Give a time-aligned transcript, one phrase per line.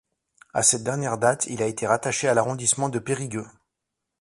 [0.55, 3.45] À cette dernière date, il a été rattaché à l'arrondissement de Périgueux.